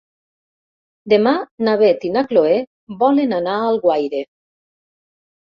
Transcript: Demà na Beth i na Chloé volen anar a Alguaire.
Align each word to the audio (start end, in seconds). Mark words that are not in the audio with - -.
Demà 1.13 1.33
na 1.67 1.75
Beth 1.81 2.07
i 2.09 2.11
na 2.15 2.23
Chloé 2.33 2.57
volen 3.05 3.37
anar 3.41 3.55
a 3.59 3.69
Alguaire. 3.75 4.25